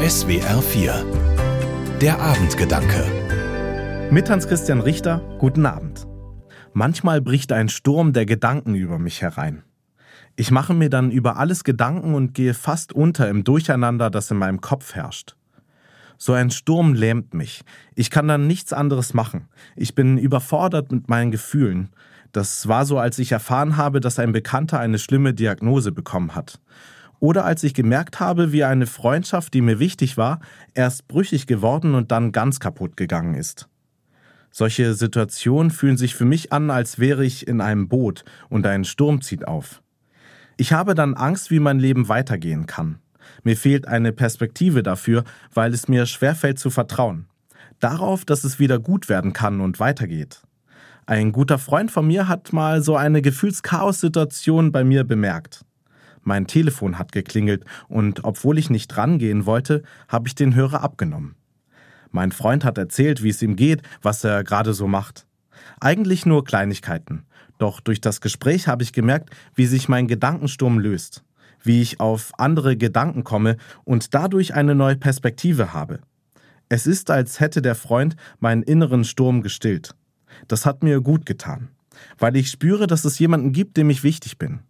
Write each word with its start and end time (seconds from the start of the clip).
SWR 0.00 0.62
4 0.62 1.98
Der 2.00 2.20
Abendgedanke 2.20 4.08
Mit 4.12 4.30
Hans-Christian 4.30 4.80
Richter, 4.80 5.20
guten 5.40 5.66
Abend. 5.66 6.06
Manchmal 6.72 7.20
bricht 7.20 7.50
ein 7.50 7.68
Sturm 7.68 8.12
der 8.12 8.24
Gedanken 8.24 8.76
über 8.76 9.00
mich 9.00 9.22
herein. 9.22 9.64
Ich 10.36 10.52
mache 10.52 10.72
mir 10.72 10.88
dann 10.88 11.10
über 11.10 11.36
alles 11.36 11.64
Gedanken 11.64 12.14
und 12.14 12.32
gehe 12.32 12.54
fast 12.54 12.92
unter 12.92 13.28
im 13.28 13.42
Durcheinander, 13.42 14.08
das 14.08 14.30
in 14.30 14.36
meinem 14.36 14.60
Kopf 14.60 14.94
herrscht. 14.94 15.34
So 16.16 16.32
ein 16.32 16.52
Sturm 16.52 16.94
lähmt 16.94 17.34
mich. 17.34 17.64
Ich 17.96 18.10
kann 18.10 18.28
dann 18.28 18.46
nichts 18.46 18.72
anderes 18.72 19.14
machen. 19.14 19.48
Ich 19.74 19.96
bin 19.96 20.16
überfordert 20.16 20.92
mit 20.92 21.08
meinen 21.08 21.32
Gefühlen. 21.32 21.88
Das 22.30 22.68
war 22.68 22.86
so, 22.86 23.00
als 23.00 23.18
ich 23.18 23.32
erfahren 23.32 23.76
habe, 23.76 23.98
dass 23.98 24.20
ein 24.20 24.30
Bekannter 24.30 24.78
eine 24.78 25.00
schlimme 25.00 25.34
Diagnose 25.34 25.90
bekommen 25.90 26.36
hat. 26.36 26.60
Oder 27.20 27.44
als 27.44 27.64
ich 27.64 27.74
gemerkt 27.74 28.20
habe, 28.20 28.52
wie 28.52 28.64
eine 28.64 28.86
Freundschaft, 28.86 29.54
die 29.54 29.60
mir 29.60 29.78
wichtig 29.78 30.16
war, 30.16 30.40
erst 30.74 31.08
brüchig 31.08 31.46
geworden 31.46 31.94
und 31.94 32.12
dann 32.12 32.32
ganz 32.32 32.60
kaputt 32.60 32.96
gegangen 32.96 33.34
ist. 33.34 33.68
Solche 34.50 34.94
Situationen 34.94 35.70
fühlen 35.70 35.96
sich 35.96 36.14
für 36.14 36.24
mich 36.24 36.52
an, 36.52 36.70
als 36.70 36.98
wäre 36.98 37.24
ich 37.24 37.46
in 37.46 37.60
einem 37.60 37.88
Boot 37.88 38.24
und 38.48 38.66
ein 38.66 38.84
Sturm 38.84 39.20
zieht 39.20 39.46
auf. 39.46 39.82
Ich 40.56 40.72
habe 40.72 40.94
dann 40.94 41.14
Angst, 41.14 41.50
wie 41.50 41.60
mein 41.60 41.78
Leben 41.78 42.08
weitergehen 42.08 42.66
kann. 42.66 42.98
Mir 43.44 43.56
fehlt 43.56 43.86
eine 43.86 44.12
Perspektive 44.12 44.82
dafür, 44.82 45.24
weil 45.52 45.72
es 45.72 45.86
mir 45.86 46.06
schwerfällt 46.06 46.58
zu 46.58 46.70
vertrauen. 46.70 47.26
Darauf, 47.78 48.24
dass 48.24 48.42
es 48.42 48.58
wieder 48.58 48.78
gut 48.78 49.08
werden 49.08 49.32
kann 49.32 49.60
und 49.60 49.78
weitergeht. 49.78 50.42
Ein 51.06 51.32
guter 51.32 51.58
Freund 51.58 51.90
von 51.90 52.06
mir 52.06 52.28
hat 52.28 52.52
mal 52.52 52.82
so 52.82 52.96
eine 52.96 53.22
Gefühlschaos-Situation 53.22 54.72
bei 54.72 54.84
mir 54.84 55.04
bemerkt. 55.04 55.64
Mein 56.28 56.46
Telefon 56.46 56.98
hat 56.98 57.12
geklingelt 57.12 57.64
und 57.88 58.22
obwohl 58.22 58.58
ich 58.58 58.68
nicht 58.68 58.94
rangehen 58.98 59.46
wollte, 59.46 59.82
habe 60.08 60.28
ich 60.28 60.34
den 60.34 60.54
Hörer 60.54 60.82
abgenommen. 60.82 61.36
Mein 62.10 62.32
Freund 62.32 62.66
hat 62.66 62.76
erzählt, 62.76 63.22
wie 63.22 63.30
es 63.30 63.40
ihm 63.40 63.56
geht, 63.56 63.80
was 64.02 64.22
er 64.24 64.44
gerade 64.44 64.74
so 64.74 64.86
macht. 64.86 65.26
Eigentlich 65.80 66.26
nur 66.26 66.44
Kleinigkeiten. 66.44 67.24
Doch 67.56 67.80
durch 67.80 68.02
das 68.02 68.20
Gespräch 68.20 68.68
habe 68.68 68.82
ich 68.82 68.92
gemerkt, 68.92 69.30
wie 69.54 69.64
sich 69.64 69.88
mein 69.88 70.06
Gedankensturm 70.06 70.78
löst, 70.78 71.24
wie 71.62 71.80
ich 71.80 71.98
auf 71.98 72.32
andere 72.36 72.76
Gedanken 72.76 73.24
komme 73.24 73.56
und 73.84 74.12
dadurch 74.12 74.52
eine 74.52 74.74
neue 74.74 74.96
Perspektive 74.96 75.72
habe. 75.72 76.00
Es 76.68 76.86
ist, 76.86 77.10
als 77.10 77.40
hätte 77.40 77.62
der 77.62 77.74
Freund 77.74 78.16
meinen 78.38 78.62
inneren 78.62 79.04
Sturm 79.04 79.40
gestillt. 79.40 79.94
Das 80.46 80.66
hat 80.66 80.82
mir 80.82 81.00
gut 81.00 81.24
getan, 81.24 81.68
weil 82.18 82.36
ich 82.36 82.50
spüre, 82.50 82.86
dass 82.86 83.06
es 83.06 83.18
jemanden 83.18 83.52
gibt, 83.52 83.78
dem 83.78 83.88
ich 83.88 84.02
wichtig 84.02 84.36
bin. 84.36 84.60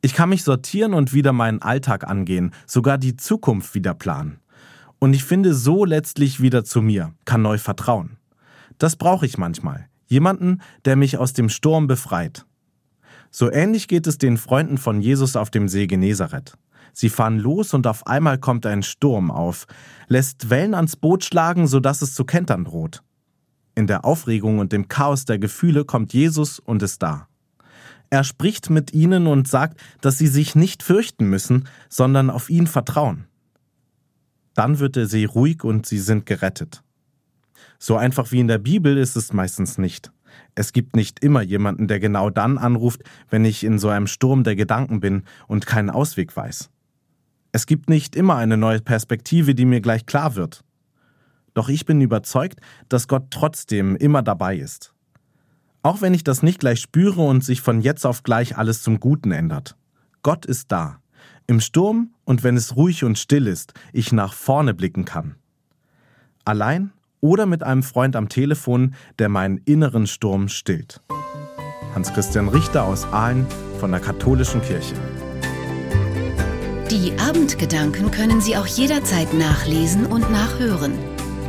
Ich 0.00 0.14
kann 0.14 0.28
mich 0.28 0.44
sortieren 0.44 0.94
und 0.94 1.12
wieder 1.12 1.32
meinen 1.32 1.60
Alltag 1.60 2.08
angehen, 2.08 2.52
sogar 2.66 2.98
die 2.98 3.16
Zukunft 3.16 3.74
wieder 3.74 3.94
planen. 3.94 4.38
Und 5.00 5.14
ich 5.14 5.24
finde 5.24 5.54
so 5.54 5.84
letztlich 5.84 6.40
wieder 6.40 6.64
zu 6.64 6.82
mir, 6.82 7.14
kann 7.24 7.42
neu 7.42 7.58
vertrauen. 7.58 8.16
Das 8.78 8.96
brauche 8.96 9.26
ich 9.26 9.38
manchmal. 9.38 9.88
Jemanden, 10.06 10.60
der 10.84 10.96
mich 10.96 11.18
aus 11.18 11.32
dem 11.32 11.48
Sturm 11.48 11.86
befreit. 11.86 12.46
So 13.30 13.50
ähnlich 13.50 13.88
geht 13.88 14.06
es 14.06 14.18
den 14.18 14.36
Freunden 14.36 14.78
von 14.78 15.00
Jesus 15.00 15.36
auf 15.36 15.50
dem 15.50 15.68
See 15.68 15.86
Genezareth. 15.86 16.54
Sie 16.92 17.10
fahren 17.10 17.38
los 17.38 17.74
und 17.74 17.86
auf 17.86 18.06
einmal 18.06 18.38
kommt 18.38 18.66
ein 18.66 18.82
Sturm 18.82 19.30
auf, 19.30 19.66
lässt 20.08 20.48
Wellen 20.50 20.74
ans 20.74 20.96
Boot 20.96 21.24
schlagen, 21.24 21.66
sodass 21.66 22.02
es 22.02 22.14
zu 22.14 22.24
kentern 22.24 22.64
droht. 22.64 23.02
In 23.74 23.86
der 23.86 24.04
Aufregung 24.04 24.58
und 24.58 24.72
dem 24.72 24.88
Chaos 24.88 25.24
der 25.24 25.38
Gefühle 25.38 25.84
kommt 25.84 26.12
Jesus 26.12 26.58
und 26.58 26.82
ist 26.82 27.02
da. 27.02 27.28
Er 28.10 28.24
spricht 28.24 28.70
mit 28.70 28.94
ihnen 28.94 29.26
und 29.26 29.48
sagt, 29.48 29.80
dass 30.00 30.18
sie 30.18 30.28
sich 30.28 30.54
nicht 30.54 30.82
fürchten 30.82 31.28
müssen, 31.28 31.68
sondern 31.88 32.30
auf 32.30 32.48
ihn 32.48 32.66
vertrauen. 32.66 33.26
Dann 34.54 34.78
wird 34.78 34.96
der 34.96 35.06
See 35.06 35.24
ruhig 35.24 35.62
und 35.62 35.86
sie 35.86 35.98
sind 35.98 36.26
gerettet. 36.26 36.82
So 37.78 37.96
einfach 37.96 38.32
wie 38.32 38.40
in 38.40 38.48
der 38.48 38.58
Bibel 38.58 38.96
ist 38.96 39.16
es 39.16 39.32
meistens 39.32 39.78
nicht. 39.78 40.10
Es 40.54 40.72
gibt 40.72 40.96
nicht 40.96 41.22
immer 41.22 41.42
jemanden, 41.42 41.86
der 41.86 42.00
genau 42.00 42.30
dann 42.30 42.58
anruft, 42.58 43.02
wenn 43.30 43.44
ich 43.44 43.62
in 43.62 43.78
so 43.78 43.88
einem 43.88 44.06
Sturm 44.06 44.42
der 44.42 44.56
Gedanken 44.56 45.00
bin 45.00 45.22
und 45.46 45.66
keinen 45.66 45.90
Ausweg 45.90 46.36
weiß. 46.36 46.70
Es 47.52 47.66
gibt 47.66 47.88
nicht 47.88 48.16
immer 48.16 48.36
eine 48.36 48.56
neue 48.56 48.80
Perspektive, 48.80 49.54
die 49.54 49.64
mir 49.64 49.80
gleich 49.80 50.06
klar 50.06 50.34
wird. 50.34 50.64
Doch 51.54 51.68
ich 51.68 51.86
bin 51.86 52.00
überzeugt, 52.00 52.60
dass 52.88 53.08
Gott 53.08 53.30
trotzdem 53.30 53.96
immer 53.96 54.22
dabei 54.22 54.56
ist. 54.56 54.94
Auch 55.82 56.00
wenn 56.00 56.14
ich 56.14 56.24
das 56.24 56.42
nicht 56.42 56.60
gleich 56.60 56.80
spüre 56.80 57.22
und 57.22 57.44
sich 57.44 57.60
von 57.60 57.80
jetzt 57.80 58.04
auf 58.04 58.22
gleich 58.22 58.56
alles 58.56 58.82
zum 58.82 59.00
Guten 59.00 59.32
ändert. 59.32 59.76
Gott 60.22 60.46
ist 60.46 60.72
da. 60.72 61.00
Im 61.46 61.60
Sturm 61.60 62.10
und 62.24 62.42
wenn 62.42 62.56
es 62.56 62.76
ruhig 62.76 63.04
und 63.04 63.18
still 63.18 63.46
ist, 63.46 63.72
ich 63.92 64.12
nach 64.12 64.32
vorne 64.32 64.74
blicken 64.74 65.04
kann. 65.04 65.36
Allein 66.44 66.92
oder 67.20 67.46
mit 67.46 67.62
einem 67.62 67.82
Freund 67.82 68.16
am 68.16 68.28
Telefon, 68.28 68.94
der 69.18 69.28
meinen 69.28 69.58
inneren 69.64 70.06
Sturm 70.06 70.48
stillt. 70.48 71.00
Hans-Christian 71.94 72.48
Richter 72.48 72.84
aus 72.84 73.04
Aalen 73.12 73.46
von 73.80 73.90
der 73.90 74.00
Katholischen 74.00 74.60
Kirche. 74.62 74.94
Die 76.90 77.12
Abendgedanken 77.18 78.10
können 78.10 78.40
Sie 78.40 78.56
auch 78.56 78.66
jederzeit 78.66 79.32
nachlesen 79.34 80.06
und 80.06 80.30
nachhören. 80.30 80.92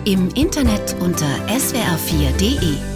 Im 0.05 0.29
Internet 0.29 0.95
unter 0.99 1.27
swr4.de. 1.47 2.88